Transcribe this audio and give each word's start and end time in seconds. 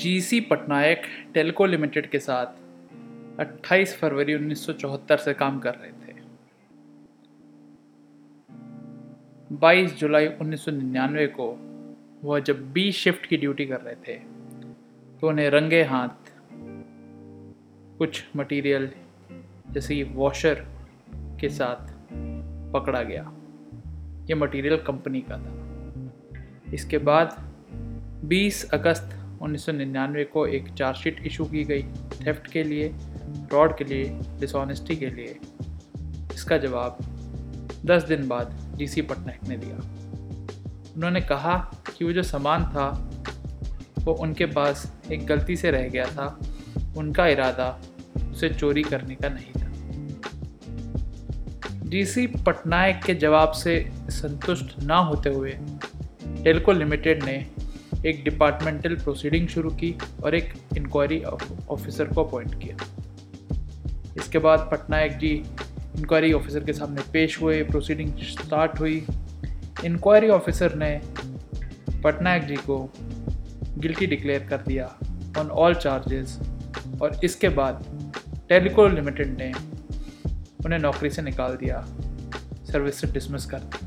GC 0.00 0.40
Patnaik 0.40 1.02
Telco 1.34 1.66
limited 1.66 2.10
के 2.10 2.18
साथ 2.18 2.46
28 3.40 3.86
फरवरी 3.86 4.34
1974 4.38 5.16
से 5.16 5.34
काम 5.34 5.58
कर 5.58 5.74
रहे 5.74 5.90
थे। 5.90 6.14
22 9.56 9.98
जुलाई 9.98 10.28
1999 10.28 11.26
को 11.26 11.48
वह 12.24 12.40
जब 12.40 12.72
बी 12.72 12.92
शिफ्ट 12.92 13.26
की 13.26 13.36
ड्यूटी 13.36 13.66
कर 13.66 13.80
रहे 13.80 13.94
थे 13.94 14.16
तो 15.20 15.28
उन्हें 15.28 15.50
रंगे 15.50 15.82
हाथ 15.82 16.32
कुछ 17.98 18.24
मटेरियल 18.36 18.90
जैसे 19.70 19.96
कि 19.96 20.02
वॉशर 20.02 20.66
के 21.14 21.48
साथ 21.48 21.92
पकड़ा 22.72 23.02
गया। 23.02 23.32
ये 24.24 24.34
मटेरियल 24.34 24.76
कंपनी 24.76 25.20
का 25.20 25.38
था। 25.38 25.52
इसके 26.74 26.98
बाद 26.98 27.54
20 28.24 28.70
अगस्त 28.70 29.19
1999 29.40 30.24
को 30.24 30.46
एक 30.46 30.68
चार्जशीट 30.68 31.26
इशू 31.26 31.44
की 31.44 31.64
गई 31.64 31.82
थेफ्ट 32.26 32.46
के 32.46 32.62
लिए, 32.62 32.88
फ्रॉड 33.48 33.78
के 33.78 33.84
लिए 33.84 34.04
डिसऑनेस्टी 34.40 34.96
के 34.96 35.06
लिए। 35.06 35.38
इसका 36.34 36.58
जवाब 36.58 36.98
10 37.86 38.02
दिन 38.02 38.28
बाद 38.28 38.74
जीसी 38.76 39.02
पटनायक 39.02 39.48
ने 39.48 39.56
दिया। 39.56 39.76
उन्होंने 40.96 41.20
कहा 41.20 41.56
कि 41.98 42.04
वो 42.04 42.12
जो 42.12 42.22
सामान 42.22 42.64
था, 42.64 43.10
वो 43.98 44.12
उनके 44.12 44.46
पास 44.46 44.92
एक 45.12 45.26
गलती 45.26 45.56
से 45.56 45.70
रह 45.70 45.88
गया 45.88 46.04
था। 46.04 46.40
उनका 46.96 47.26
इरादा 47.26 47.80
उसे 48.30 48.48
चोरी 48.48 48.82
करने 48.82 49.14
का 49.14 49.28
नहीं 49.28 49.52
था। 49.52 49.70
डीसी 51.88 52.26
पटनायक 52.26 53.00
के 53.04 53.14
जवाब 53.14 53.52
से 53.52 53.92
संतुष्ट 53.94 54.82
ना 54.82 54.96
होते 54.96 55.30
हुए 55.30 55.50
टेलको 56.44 56.72
लिमिटेड 56.72 57.24
ने 57.24 57.46
एक 58.06 58.22
डिपार्टमेंटल 58.24 58.94
प्रोसीडिंग 58.96 59.48
शुरू 59.48 59.70
की 59.70 59.94
और 60.24 60.34
एक 60.34 60.52
इंक्वायरी 60.76 61.22
ऑफिसर 61.22 62.04
को 62.04 62.24
अपॉइंट 62.24 62.54
किया। 62.62 62.76
इसके 64.16 64.38
बाद 64.38 64.68
पटनायक 64.72 65.18
जी 65.18 65.32
इंक्वायरी 65.98 66.32
ऑफिसर 66.32 66.64
के 66.64 66.72
सामने 66.72 67.02
पेश 67.12 67.40
हुए 67.42 67.62
प्रोसीडिंग 67.62 68.12
स्टार्ट 68.22 68.80
हुई। 68.80 69.04
इंक्वायरी 69.84 70.28
ऑफिसर 70.28 70.74
ने 70.74 70.90
पटनायक 72.04 72.44
जी 72.44 72.56
को 72.56 72.78
गिल्टी 73.78 74.06
डिक्लेयर 74.06 74.46
कर 74.50 74.62
दिया 74.62 74.86
ऑन 75.38 75.50
ऑल 75.50 75.74
चार्जेस 75.74 76.38
और 77.02 77.20
इसके 77.24 77.48
बाद 77.48 77.84
टेलीको 78.48 78.88
लिमिटेड 78.88 79.36
ने 79.38 79.52
उन्हें 80.64 80.78
नौकरी 80.78 81.10
से 81.10 81.22
निकाल 81.22 81.56
दिया। 81.56 81.84
सर्विस 82.72 83.00
से 83.00 83.06
डिसमिस 83.06 83.46
कर 83.46 83.58
दी। 83.58 83.78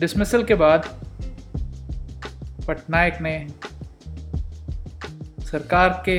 डिसमिसल 0.00 0.44
के 0.44 0.54
बाद 0.54 1.01
पटनायक 2.66 3.20
ने 3.22 3.34
सरकार 5.50 6.02
के 6.08 6.18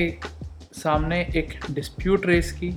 सामने 0.74 1.20
एक 1.36 1.54
डिस्प्यूट 1.72 2.26
रेस 2.26 2.52
की। 2.64 2.72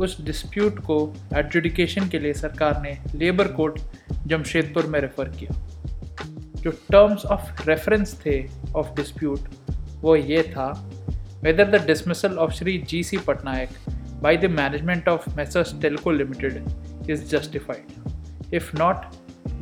उस 0.00 0.20
डिस्प्यूट 0.24 0.78
को 0.78 0.96
एडजुडिकेशन 1.34 2.08
के 2.08 2.18
लिए 2.18 2.32
सरकार 2.34 2.80
ने 2.82 2.96
लेबर 3.14 3.48
कोर्ट 3.52 3.80
जमशेदपुर 4.26 4.86
में 4.86 5.00
रेफ़र 5.00 5.28
किया। 5.38 5.60
जो 6.62 6.70
टर्म्स 6.70 7.24
ऑफ़ 7.26 7.68
रेफरेंस 7.68 8.14
थे 8.26 8.38
ऑफ़ 8.76 8.94
डिस्प्यूट 8.96 9.48
वो 10.02 10.16
ये 10.16 10.42
था 10.42 10.70
whether 11.44 11.70
the 11.70 11.84
dismissal 11.86 12.38
of 12.38 12.52
Shri 12.52 12.78
G 12.88 13.02
C 13.02 13.16
Patnaik 13.26 13.68
by 14.22 14.36
the 14.36 14.50
management 14.50 15.08
of 15.08 15.28
messrs 15.36 15.74
Telco 15.82 16.10
limited 16.10 17.10
is 17.10 17.24
justified 17.26 18.54
if 18.54 18.76
not 18.78 19.06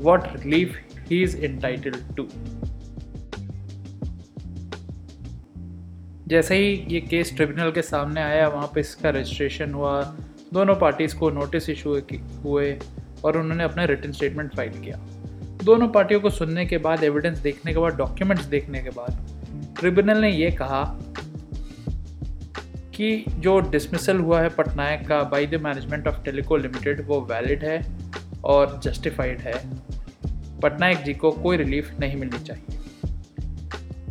what 0.01 0.27
relief 0.37 0.79
he 1.11 1.23
is 1.23 1.37
entitled 1.39 2.15
to 2.17 2.29
जैसे 6.31 6.57
ही 6.57 6.75
ये 6.89 7.01
case 7.01 7.33
tribunal 7.37 7.71
के 7.73 7.83
सामने 7.83 8.21
आया, 8.23 8.49
वहाँ 8.49 8.71
पे 8.75 8.81
इसका 8.81 9.11
रजिस्ट्रेशन 9.11 9.73
हुआ। 9.75 10.01
दोनों 10.53 10.75
पार्टीज़ 10.75 11.17
को 11.17 11.31
नोटिस 11.31 11.69
इशू 11.71 11.95
हुए 12.45 12.77
और 13.25 13.37
उन्होंने 13.39 13.65
अपना 13.65 13.85
रिटर्न 13.85 14.13
स्टेटमेंट 14.13 14.55
फ़ाइल 14.57 14.81
किया। 14.81 14.97
दोनों 15.65 15.89
पार्टियों 15.89 16.21
को 16.21 16.31
सुनने 16.31 16.67
के 16.67 16.79
बाद 16.79 17.05
एविडेंस 17.05 17.39
देखने 17.39 17.73
के 17.73 17.79
बाद 17.79 17.97
डॉक्यूमेंट्स 17.97 18.45
देखने 18.45 18.83
के 18.83 18.91
बाद 18.91 19.75
ट्रिब्यूनल 19.81 20.21
ने 20.21 20.31
ये 20.31 20.51
कहा 20.51 20.83
कि 22.95 23.25
जो 23.39 23.59
डिसमिसल 23.61 24.19
हुआ 24.19 24.41
है 24.41 24.49
पटनायक 24.49 25.07
का 25.09 25.23
by 25.25 25.47
the 25.47 25.61
management 25.63 26.09
of 26.09 26.23
Telco 26.25 26.57
limited 26.57 27.05
वो 27.07 27.21
वैलिड 27.31 27.65
है 27.65 27.81
और 28.45 28.81
जस्टिफाइड 28.85 29.41
है। 29.41 29.55
पटनायक 30.61 31.03
जी 31.03 31.15
को 31.15 31.31
कोई 31.33 31.57
रिलीफ 31.57 31.91
नहीं 32.01 32.17
मिलनी 32.17 32.39
चाहिए। 32.39 32.79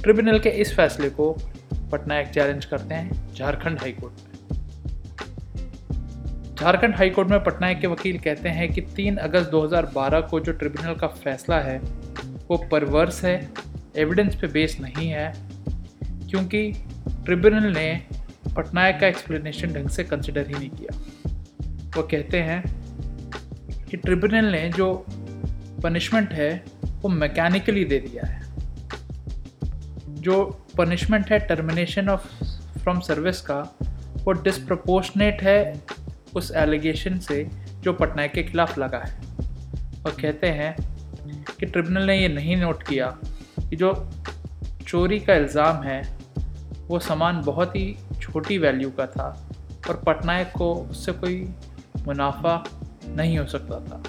ट्रिब्यूनल 0.01 0.39
के 0.39 0.49
इस 0.61 0.75
फैसले 0.75 1.09
को 1.09 1.31
पटनायक 1.91 2.27
चैलेंज 2.27 2.65
करते 2.65 2.95
हैं, 2.95 3.33
झारखंड 3.33 3.79
हाईकोर्ट 3.79 4.13
में। 4.13 4.29
झारखंड 6.55 6.95
हाईकोर्ट 6.95 7.29
में 7.29 7.43
पटनायक 7.43 7.79
के 7.79 7.87
वकील 7.87 8.19
कहते 8.19 8.49
हैं 8.49 8.71
कि 8.73 8.81
3 8.81 9.17
अगस्त 9.17 9.51
2012 9.51 10.21
को 10.21 10.39
जो 10.39 10.51
ट्रिब्यूनल 10.51 10.95
का 10.95 11.07
फैसला 11.07 11.59
है, 11.59 11.77
वो 12.49 12.57
परवर्स 12.71 13.23
है 13.23 13.49
एविडेंस 13.97 14.35
पे 14.35 14.47
बेस 14.47 14.77
नहीं 14.79 15.09
है, 15.09 15.33
क्योंकि 16.29 16.71
ट्रिब्यूनल 17.25 17.73
ने 17.73 18.01
पटनायक 18.55 18.99
का 18.99 19.07
एक्सप्लेनेशन 19.07 19.73
ढंग 19.73 19.89
से 19.89 20.03
कंसिडर 20.03 20.47
ही 20.47 20.53
नहीं 20.53 20.69
किया। 20.69 20.97
वो 21.95 22.03
कहते 22.03 22.41
हैं 22.41 22.61
कि 23.89 23.97
ट्रिब्यूनल 23.97 24.45
ने 24.45 24.69
जो 24.69 25.05
पनिशमेंट 25.83 26.33
है, 26.33 26.65
वो 26.85 27.09
मैकेनिकली 27.09 27.85
दे 27.85 27.99
दिया 27.99 28.25
है। 28.27 28.41
जो 30.09 30.67
पनिशमेंट 30.79 31.31
है 31.31 31.39
टर्मिनेशन 31.39 32.09
ऑफ़ 32.09 32.27
फ्रॉम 32.79 32.99
सर्विस 32.99 33.41
का, 33.41 33.59
वो 34.23 34.31
डिसप्रपोर्शनेट 34.31 35.41
है 35.43 35.83
उस 36.35 36.51
एलिगेशन 36.55 37.17
से 37.19 37.43
जो 37.81 37.93
पटनायक 37.93 38.31
के 38.31 38.43
खिलाफ 38.43 38.77
लगा 38.77 38.97
है। 38.97 39.17
और 40.05 40.15
कहते 40.21 40.47
हैं 40.47 40.75
कि 41.59 41.65
ट्रिब्यूनल 41.65 42.05
ने 42.05 42.17
ये 42.17 42.27
नहीं 42.27 42.57
नोट 42.57 42.83
किया 42.83 43.07
कि 43.59 43.75
जो 43.75 43.93
चोरी 44.87 45.19
का 45.19 45.35
इल्ज़ाम 45.35 45.83
है, 45.83 46.01
वो 46.87 46.99
सामान 46.99 47.41
बहुत 47.41 47.75
ही 47.75 47.95
छोटी 48.21 48.57
वैल्यू 48.57 48.89
का 48.91 49.05
था 49.07 49.27
और 49.89 50.01
पटनायक 50.05 50.51
को 50.57 50.73
उससे 50.75 51.11
कोई 51.11 51.41
मुनाफा 52.07 52.63
नहीं 53.07 53.37
हो 53.39 53.45
सकता 53.45 53.79
था। 53.79 54.01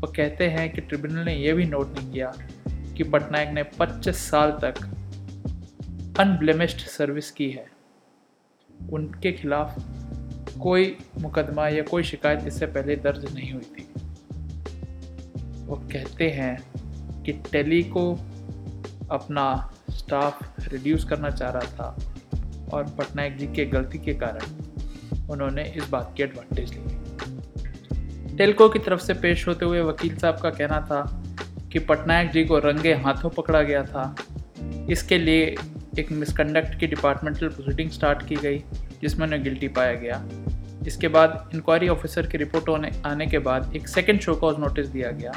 वो 0.00 0.12
कहते 0.16 0.48
हैं 0.48 0.68
कि 0.72 0.80
ट्रिब्यूनल 0.80 1.24
ने 1.24 1.34
यह 1.36 1.54
भी 1.54 1.64
नोट 1.64 1.98
नहीं 1.98 2.10
किया 2.12 2.32
कि 2.96 3.04
पटनायक 3.04 3.48
ने 3.48 3.62
25 3.78 4.30
साल 4.30 4.50
तक 4.64 4.74
अनब्लेमिस्ड 6.18 6.78
सर्विस 6.78 7.30
की 7.30 7.50
है। 7.50 7.66
उनके 8.92 9.32
खिलाफ 9.32 9.76
कोई 10.62 10.96
मुकदमा 11.20 11.68
या 11.68 11.82
कोई 11.82 12.02
शिकायत 12.02 12.46
इससे 12.46 12.66
पहले 12.66 12.96
दर्ज 12.96 13.34
नहीं 13.34 13.52
हुई 13.52 13.62
थी। 13.62 13.88
वो 15.66 15.76
कहते 15.76 16.30
हैं 16.30 16.62
कि 17.22 17.32
टेली 17.32 17.82
को 17.82 18.12
अपना 19.10 19.74
स्टाफ 19.90 20.68
रिड्यूस 20.68 21.04
करना 21.04 21.30
चाह 21.30 21.50
रहा 21.50 21.62
था 21.62 21.96
और 22.72 22.84
पटनायक 22.98 23.36
जी 23.36 23.46
के 23.46 23.64
गलती 23.64 23.98
के 23.98 24.14
कारण 24.14 25.26
उन्होंने 25.30 25.64
इस 25.64 25.88
बात 25.88 26.14
की 26.16 26.22
एडवांटेज 26.22 26.74
ली। 26.74 28.36
टेलको 28.36 28.68
की 28.68 28.78
तरफ़ 28.78 29.00
से 29.00 29.14
पेश 29.14 29.48
होते 29.48 29.64
हुए 29.64 29.80
वकील 29.80 30.18
साहब 30.18 30.38
का 30.38 30.50
कहना 30.50 30.80
था 30.80 31.24
कि 31.72 31.78
पटनायक 31.78 32.30
जी 32.30 32.44
को 32.44 32.58
रंगे 32.58 32.94
हाथों 32.94 33.30
पकड़ा 33.30 33.62
गया 33.62 33.84
था। 33.84 34.16
इसके 34.90 35.18
लिए 35.18 35.56
एक 35.98 36.12
मिसकंडक्ट 36.12 36.78
की 36.80 36.86
डिपार्टमेंटल 36.86 37.48
प्रोसीडिंग 37.48 37.90
स्टार्ट 37.90 38.26
की 38.28 38.34
गई, 38.34 38.58
जिसमें 39.02 39.26
उन्हें 39.26 39.42
गिल्टी 39.44 39.68
पाया 39.68 39.94
गया। 39.94 40.22
इसके 40.86 41.08
बाद 41.08 41.50
इंक्वायरी 41.54 41.88
ऑफिसर 41.88 42.26
की 42.26 42.38
रिपोर्ट 42.38 42.68
होने, 42.68 42.90
आने 43.06 43.26
के 43.26 43.38
बाद 43.38 43.76
एक 43.76 43.88
सेकेंड 43.88 44.20
शो 44.20 44.34
कॉज 44.34 44.58
नोटिस 44.58 44.86
दिया 44.86 45.10
गया, 45.10 45.32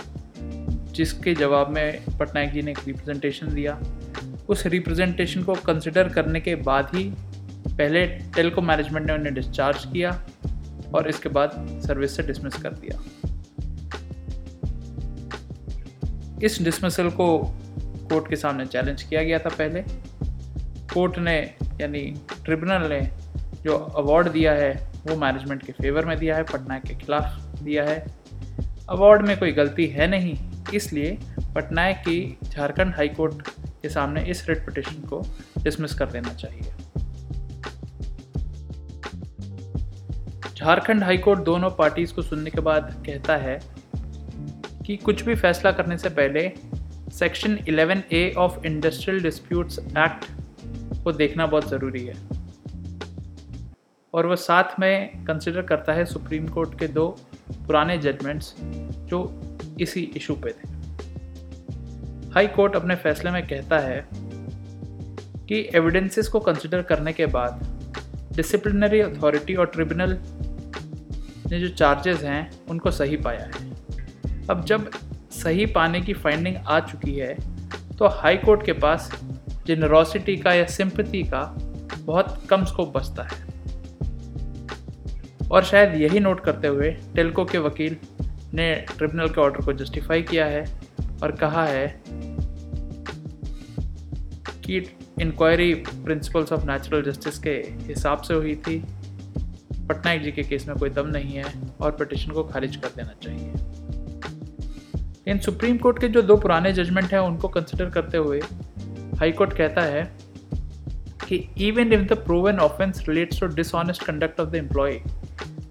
जिसके 0.92 1.34
जवाब 1.34 1.70
में 1.70 2.18
पटनायक 2.20 2.54
जी 2.54 2.62
ने 2.62 2.72
एक 2.72 2.80
रिप्रेजेंटेशन 2.88 3.54
दिया। 3.54 3.80
उस 4.50 4.66
रिप्रेजेंटेशन 4.66 5.44
को 5.44 5.54
कंसिडर 5.66 6.10
करने 6.10 6.40
के 6.40 6.56
बाद 6.56 6.96
ही 6.96 7.04
पहले 7.68 8.06
टेलको 8.08 8.62
मैनेजमेंट 8.62 9.08
ने 9.08 9.14
उन्हें 9.14 9.34
डिस्चार्ज 9.34 9.86
किया 9.86 10.12
और 10.96 11.10
इसके 11.10 11.30
बाद 11.30 11.80
सर्विस 11.88 12.16
से 12.16 12.24
डिसमिस 12.24 12.56
कर 12.56 12.74
दिया। 12.74 13.02
इस 16.44 16.62
डिसमिसल 16.62 17.10
को 17.10 17.38
कोर्ट 18.10 18.30
के 18.30 18.36
सामने 18.36 18.66
चैलेंज 18.66 19.04
किया 19.04 19.24
गया 19.24 19.40
था 19.40 19.50
पहले। 19.50 19.84
कोर्ट 20.96 21.18
ने, 21.20 21.38
यानी 21.82 22.02
ट्रिब्यूनल 22.46 22.90
ने 22.90 23.00
जो 23.64 23.78
अवार्ड 23.78 24.28
दिया 24.28 24.52
है, 24.54 24.74
वो 25.08 25.16
मैनेजमेंट 25.16 25.66
के 25.66 25.72
फेवर 25.72 26.06
में 26.06 26.18
दिया 26.20 26.36
है 26.36 26.44
पटनायक 26.44 26.84
के 26.84 26.94
खिलाफ 26.96 27.40
दिया 27.64 27.84
है। 27.84 28.00
अवार्ड 28.90 29.22
में 29.22 29.38
कोई 29.40 29.52
गलती 29.52 29.86
है 29.88 30.08
नहीं, 30.08 30.38
इसलिए 30.74 31.18
पटनायक 31.56 31.98
की 31.98 32.38
झारखंड 32.44 32.96
हाई 32.96 33.08
कोर्ट 33.10 33.48
के 33.82 33.90
सामने 33.90 34.24
इस 34.24 34.48
रिट 34.50 34.66
पिटिशन 34.66 35.02
को 35.08 35.22
डिसमिस 35.64 35.94
कर 35.94 36.06
देना 36.06 36.34
चाहिए। 36.34 36.72
झारखंड 40.56 41.04
हाई 41.04 41.18
कोर्ट 41.18 41.40
दोनों 41.40 41.72
पार्टीज़ 41.72 42.14
को 42.14 42.22
सुनने 42.22 42.50
के 42.50 42.62
बाद 42.62 42.94
कहता 43.06 43.38
है 43.38 43.60
कि 44.86 44.96
कुछ 44.98 45.22
भी 45.22 45.36
फैसला 45.36 45.72
करने 45.72 45.98
से 45.98 46.10
पहले 46.10 46.52
section 47.14 47.58
11 47.68 48.02
A 48.12 48.34
of 48.38 48.66
industrial 48.66 49.22
disputes 49.24 49.80
act 49.80 50.26
को 51.06 51.12
देखना 51.14 51.46
बहुत 51.46 51.70
ज़रूरी 51.70 52.04
है। 52.06 52.16
और 54.14 54.26
वह 54.26 54.36
साथ 54.36 54.80
में 54.80 55.26
कंसिडर 55.26 55.62
करता 55.62 55.94
है 55.94 56.06
सुप्रीम 56.06 56.48
कोर्ट 56.48 56.78
के 56.80 56.88
दो 56.88 57.08
पुराने 57.52 57.98
जजमेंट्स 57.98 58.54
जो 59.10 59.20
इसी 59.82 60.02
इशू 60.18 60.36
पे 60.36 60.50
थे। 60.50 60.74
हाई 62.34 62.48
कोर्ट 62.48 62.76
अपने 62.76 62.96
फैसले 62.96 63.32
में 63.32 63.46
कहता 63.48 63.80
है 63.80 64.06
कि 65.48 65.60
एविडेंसेस 65.76 66.28
को 66.28 66.40
कंसिडर 66.40 66.82
करने 66.82 67.14
के 67.14 67.26
बाद 67.26 67.64
डिसिप्लिनरी 68.36 69.00
अथॉरिटी 69.00 69.56
और 69.56 69.66
ट्रिब्यूनल 69.66 70.18
ने 71.50 71.60
जो 71.60 71.68
चार्जेस 71.70 72.24
हैं, 72.24 72.52
उनको 72.70 72.92
सही 72.92 73.18
पाया 73.18 73.46
है। 73.46 74.48
अब 74.50 74.64
जब 74.66 74.90
सही 75.34 75.66
पाने 75.66 76.02
की 76.02 76.14
फाइंडिंग 76.14 76.56
आ 76.58 76.80
चुकी 76.82 77.14
है 77.14 77.36
तो 77.98 78.08
हाई 78.08 78.38
कोर्ट 78.38 78.66
के 78.66 78.74
पास 78.74 79.10
जेनरोसिटी 79.68 80.38
का 80.38 80.54
या 80.54 80.66
सिंपति 80.66 81.24
का 81.24 81.42
बहुत 82.00 82.48
कम 82.50 82.66
स्कोप 82.66 82.98
बचता 82.98 83.24
है। 83.24 83.44
और 85.52 85.64
शायद 85.64 85.96
यही 86.02 86.20
नोट 86.20 86.40
करते 86.40 86.68
हुए 86.68 86.90
टेल्को 87.16 87.46
के 87.46 87.58
वकील 87.58 87.98
ने 88.54 88.76
ट्रिब्यूनल 88.98 89.28
के 89.28 89.42
ऑर्डर 89.42 89.66
को 89.66 89.74
जस्टिफाई 89.74 90.22
किया 90.22 90.46
है 90.46 90.66
और 91.24 91.32
कहा 91.32 91.66
है 91.66 91.88
कि 94.66 94.78
inquiry 95.22 95.74
principles 95.76 96.52
of 96.52 96.66
natural 96.66 97.12
justice 97.12 97.40
के 97.40 97.54
हिसाब 97.88 98.22
से 98.22 98.34
हुई 98.34 98.56
थी। 98.56 98.84
पटनायक 99.90 100.22
जी 100.22 100.32
के 100.32 100.44
केस 100.44 100.68
में 100.68 100.78
कोई 100.78 100.90
दम 100.90 101.08
नहीं 101.08 101.34
है 101.34 101.54
और 101.82 101.92
पिटिशन 101.92 102.32
को 102.32 102.44
खारिज 102.44 102.76
कर 102.76 102.88
देना 102.88 103.14
चाहिए। 103.24 103.54
इन 105.32 105.40
सुप्रीम 105.40 105.78
कोर्ट 105.78 106.00
के 106.00 106.08
जो 106.08 106.22
दो 106.22 106.38
पुराने 106.38 106.74
जजमेंट 106.74 107.12
हैं, 107.12 107.20
उनको 107.20 107.48
कंसिडर 107.48 107.90
करते 107.90 108.18
हुए 108.18 108.42
हाई 109.20 109.32
कोर्ट 109.32 109.54
कहता 109.58 109.82
है 109.84 110.04
कि 111.28 111.36
even 111.68 111.94
if 111.94 112.02
the 112.04 112.18
proven 112.26 112.60
offence 112.60 113.04
relates 113.10 113.40
to 113.40 113.48
dishonest 113.56 114.04
conduct 114.04 114.40
of 114.40 114.50
the 114.50 114.56
employee 114.56 115.00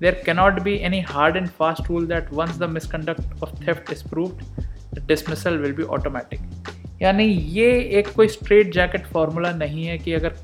there 0.00 0.23
cannot 0.26 0.61
be 0.62 0.76
any 0.85 1.00
hard 1.08 1.37
and 1.37 1.49
fast 1.58 1.91
rule 1.91 2.06
that 2.06 2.32
once 2.32 2.58
the 2.58 2.69
misconduct 2.70 3.43
of 3.43 3.55
theft 3.67 3.93
is 3.93 4.08
proved 4.08 5.02
dismissal 5.06 5.58
will 5.58 5.73
be 5.73 5.82
automatic 5.99 6.41
यानी 7.02 7.25
ये 7.25 7.70
एक 7.99 8.12
कोई 8.14 8.29
straight 8.29 8.73
jacket 8.75 9.06
formula 9.06 9.50
नहीं 9.55 9.85
है 9.85 9.99
कि 9.99 10.12
अगर 10.12 10.35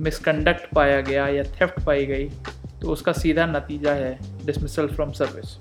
misconduct 0.00 0.72
पाया 0.74 1.00
गया 1.00 1.26
या 1.28 1.42
थेफ्ट 1.52 1.80
पाई 1.84 2.06
गई 2.06 2.28
तो 2.80 2.88
उसका 2.92 3.12
सीधा 3.12 3.46
नतीजा 3.46 3.92
है 3.94 4.18
dismissal 4.46 4.86
from 4.86 5.12
service 5.12 5.56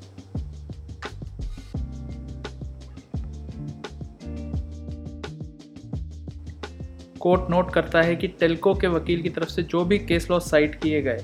court 7.25 7.50
note 7.50 7.72
करता 7.74 8.01
है 8.01 8.16
कि 8.16 8.27
टेल्को 8.39 8.74
के 8.74 8.88
वकील 8.88 9.22
की 9.22 9.30
तरफ़ 9.30 9.50
से 9.50 9.62
जो 9.63 9.83
भी 9.86 9.98
केस 10.00 10.30
लॉ 10.31 10.38
साइट 10.39 10.75
किए 10.81 11.01
गए, 11.01 11.24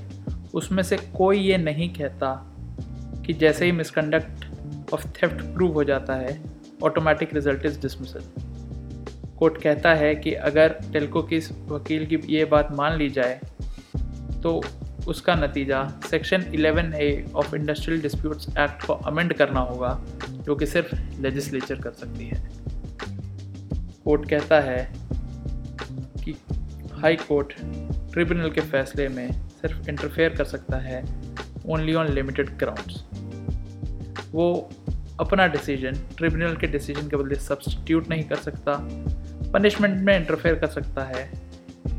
उसमें 0.53 0.81
से 0.83 0.97
कोई 1.17 1.39
ये 1.39 1.57
नहीं 1.57 1.89
कहता 1.93 2.33
कि 3.25 3.33
जैसे 3.33 3.65
ही 3.65 3.71
मिसकंडक्ट 3.71 4.93
ऑफ़ 4.93 5.05
थेफ्ट 5.07 5.41
प्रूव 5.53 5.73
हो 5.73 5.83
जाता 5.83 6.15
है 6.15 6.33
automatic 6.83 7.33
result 7.33 7.65
is 7.65 7.79
dismissal 7.81 8.23
court 9.39 9.61
कहता 9.61 9.93
है 9.93 10.15
कि 10.15 10.33
अगर 10.49 10.75
टेल्को 10.93 11.21
की 11.23 11.39
वकील 11.67 12.05
की 12.05 12.19
ये 12.29 12.45
बात 12.45 12.71
मान 12.71 12.97
ली 12.97 13.09
जाए 13.09 13.39
तो 14.43 14.61
उसका 15.07 15.35
नतीजा 15.35 15.87
section 16.09 16.51
11 16.51 16.93
A 16.95 17.25
of 17.35 17.55
industrial 17.55 18.01
disputes 18.01 18.49
act 18.49 18.85
को 18.87 18.93
अमेंड 18.93 19.33
करना 19.33 19.59
होगा, 19.59 19.99
जो 20.27 20.55
कि 20.55 20.65
सिर्फ़ 20.65 20.95
लेजिस्लेचर 21.21 21.81
कर 21.81 21.91
सकती 21.91 22.27
है। 22.27 22.43
कोर्ट 24.03 24.29
कहता 24.29 24.59
है 24.59 25.11
हाई 27.01 27.15
कोर्ट 27.15 27.53
ट्रिब्यूनल 28.13 28.49
के 28.49 28.61
फैसले 28.61 29.07
में 29.07 29.31
सिर्फ़ 29.31 29.89
इंटरफेयर 29.89 30.35
कर 30.35 30.43
सकता 30.43 30.77
है 30.77 31.03
ओनली 31.65 31.93
ऑन 31.93 32.07
लिमिटेड 32.07 32.49
ग्राउंड्स 32.57 33.03
वो 34.31 34.69
अपना 35.19 35.47
डिसीज़न 35.47 35.93
ट्रिब्यूनल 36.17 36.55
के 36.55 36.67
डिसीज़न 36.67 37.07
के 37.07 37.15
बदले 37.15 37.35
सब्सटीट्यूट 37.35 38.09
नहीं 38.09 38.23
कर 38.23 38.35
सकता 38.35 38.75
पनिशमेंट 39.53 39.99
में 40.01 40.15
इंटरफेयर 40.17 40.55
कर 40.55 40.67
सकता 40.67 41.03
है, 41.03 41.31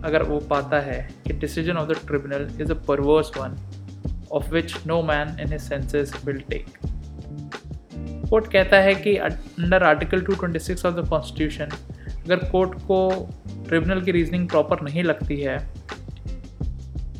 अगर 0.04 0.22
वो 0.22 0.38
पाता 0.40 0.80
है 0.80 1.08
कि 1.26 1.32
decision 1.32 1.76
of 1.76 1.88
the 1.88 1.96
tribunal 2.06 2.48
is 2.60 2.72
a 2.72 2.74
perverse 2.74 3.30
one 3.36 3.58
of 4.32 4.50
which 4.50 4.74
no 4.86 5.02
man 5.02 5.36
in 5.40 5.52
his 5.52 5.60
senses 5.60 6.14
will 6.24 6.40
take 6.40 6.66
court 8.30 8.52
कहता 8.52 8.76
है 8.76 8.94
कि 8.94 9.16
under 9.16 9.82
article 9.82 10.24
226 10.24 10.86
of 10.86 10.94
the 10.94 11.08
constitution 11.08 11.68
अगर 12.24 12.36
कोर्ट 12.36 12.74
को 12.82 13.28
ट्रिब्यूनल 13.72 14.02
की 14.02 14.12
रीजनिंग 14.12 14.48
प्रॉपर 14.48 14.82
नहीं 14.82 15.02
लगती 15.02 15.40
है 15.40 15.58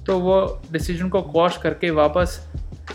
तो 0.04 0.19
वो 0.19 0.62
डिसीज़न 0.72 1.08
को 1.08 1.22
क्वाश 1.22 1.56
करके 1.56 1.90
वापस 1.90 2.52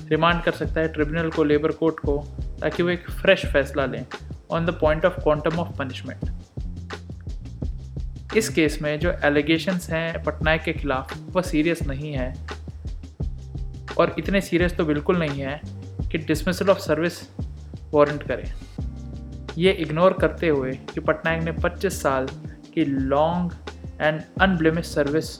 रिमांड 0.07 0.43
कर 0.43 0.51
सकता 0.51 0.81
है 0.81 0.87
ट्रिब्यूनल 0.87 1.29
को 1.29 1.43
लेबर 1.43 1.71
कोर्ट 1.71 1.99
को, 1.99 2.17
ताकि 2.61 2.83
वो 2.83 2.89
एक 2.89 3.11
फ्रेश 3.11 3.45
फैसला 3.45 3.85
लें 3.85 4.05
on 4.51 4.65
the 4.65 4.69
point 4.69 5.05
of 5.05 5.13
quantum 5.13 5.59
of 5.59 5.77
punishment 5.77 6.31
इस 8.37 8.49
केस 8.49 8.79
में 8.81 8.99
जो 8.99 9.11
एलिगेशंस 9.23 9.89
हैं 9.89 10.23
पटनायक 10.23 10.61
के 10.61 10.73
खिलाफ 10.73 11.17
वह 11.17 11.41
सीरियस 11.41 11.81
नहीं 11.81 12.13
है 12.13 12.47
और 13.99 14.15
इतने 14.19 14.41
सीरियस 14.41 14.77
तो 14.77 14.85
बिल्कुल 14.85 15.19
नहीं 15.19 15.41
है 15.41 15.61
कि 16.11 16.17
डिसमिसल 16.17 16.69
ऑफ़ 16.69 16.79
सर्विस 16.79 17.29
वारंट 17.93 18.23
करें। 18.23 18.53
ये 19.57 19.71
इग्नोर 19.71 20.13
करते 20.13 20.47
हुए 20.47 20.71
कि 20.71 20.99
पटनायक 20.99 21.43
ने 21.43 21.53
25 21.53 21.91
साल 21.91 22.27
की 22.77 22.85
long 22.85 23.51
and 24.01 24.21
unblemish 24.41 24.85
service 24.85 25.37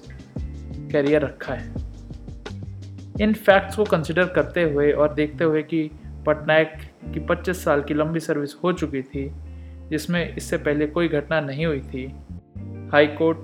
career 0.92 1.22
रखा 1.22 1.54
है। 1.54 1.74
इन 3.22 3.34
फैक्ट्स 3.34 3.76
को 3.76 3.84
कंसिडर 3.84 4.26
करते 4.26 4.64
हुए 4.64 4.92
और 4.92 5.14
देखते 5.14 5.44
हुए 5.44 5.64
कि 5.64 5.92
पटनायक 6.26 6.74
की 7.14 7.20
25 7.20 7.64
साल 7.64 7.82
की 7.82 7.94
लंबी 7.94 8.20
सर्विस 8.20 8.56
हो 8.64 8.74
चुकी 8.74 9.02
थी, 9.02 9.32
जिसमें 9.90 10.36
इससे 10.36 10.58
पहले 10.58 10.88
कोई 10.88 11.08
घटना 11.08 11.42
नहीं 11.42 11.66
हुई 11.66 11.82
थी। 11.82 12.16
High 12.92 13.08
court 13.08 13.38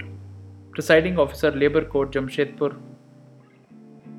presiding 0.73 1.19
officer 1.19 1.55
labour 1.55 1.83
court 1.83 2.11
Jamshedpur 2.11 2.93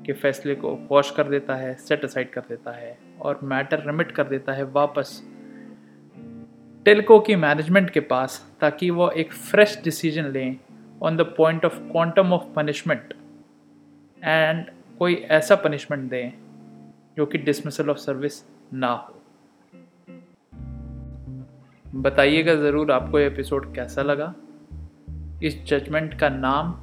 के 0.05 0.13
फैसले 0.13 0.55
को 0.55 0.87
वॉश 0.91 1.11
कर 1.11 1.23
देता 1.23 1.55
है 1.55 1.75
सेट 1.75 2.05
असाइड 2.05 2.29
कर 2.29 2.41
देता 2.41 2.71
है 2.71 2.97
और 3.21 3.39
मैटर 3.43 3.83
रिमिट 3.85 4.11
कर 4.11 4.23
देता 4.23 4.53
है 4.53 4.63
वापस 4.63 5.21
टेलको 6.85 7.19
की 7.19 7.35
मैनेजमेंट 7.35 7.89
के 7.89 7.99
पास, 7.99 8.41
ताकि 8.61 8.89
वो 8.89 9.09
एक 9.11 9.31
फ्रेश 9.33 9.79
डिसीज़न 9.83 10.25
लें 10.31 10.57
on 11.03 11.15
the 11.17 11.21
point 11.37 11.65
of 11.65 11.77
quantum 11.81 12.33
of 12.33 12.43
punishment 12.55 13.13
and 14.17 14.65
कोई 14.99 15.15
ऐसा 15.15 15.55
पनिशमेंट 15.55 16.09
दें 16.09 16.33
जो 17.17 17.25
कि 17.25 17.37
डिसमिसल 17.37 17.89
ऑफ़ 17.89 17.97
सर्विस 17.97 18.41
ना 18.73 18.87
हो। 18.87 19.13
बताइएगा 21.95 22.55
ज़रूर 22.55 22.91
आपको 22.91 23.19
ये 23.19 23.27
एपिसोड 23.27 23.73
कैसा 23.75 24.01
लगा। 24.01 24.33
इस 25.43 25.63
जजमेंट 25.65 26.13
का 26.19 26.29
नाम 26.29 26.73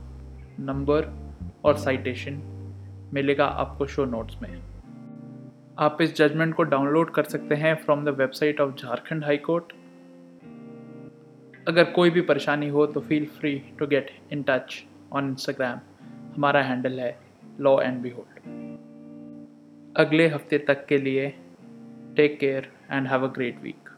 नंबर 0.60 1.06
और 1.64 1.76
साइटेशन 1.76 2.40
मिलेगा 3.14 3.46
आपको 3.46 3.86
शो 3.86 4.04
नोट्स 4.04 4.42
में। 4.42 4.50
आप 5.78 6.02
इस 6.02 6.16
जजमेंट 6.16 6.54
को 6.54 6.62
डाउनलोड 6.62 7.10
कर 7.10 7.24
सकते 7.24 7.54
हैं 7.54 7.74
from 7.74 8.04
the 8.04 8.16
website 8.18 8.60
of 8.60 8.74
Jharkhand 8.76 9.24
high 9.24 9.36
court 9.36 9.72
अगर 11.68 11.84
कोई 11.92 12.10
भी 12.10 12.20
परेशानी 12.20 12.68
हो 12.68 12.86
तो 12.86 13.00
feel 13.00 13.26
free 13.30 13.54
to 13.78 13.86
get 13.86 14.10
in 14.32 14.42
touch 14.42 14.82
on 15.12 15.28
Instagram 15.28 15.80
हमारा 16.34 16.62
हैंडल 16.62 17.00
है 17.00 17.16
लॉ 17.60 17.80
एंड 17.82 18.00
बी 18.02 18.10
होल्ड 18.10 18.50
अगले 19.96 20.28
हफ़्ते 20.28 20.58
तक 20.58 20.86
के 20.86 20.98
लिए 20.98 21.28
take 22.16 22.38
care 22.40 22.68
and 22.90 23.06
have 23.08 23.28
a 23.28 23.32
great 23.32 23.62
week 23.62 23.88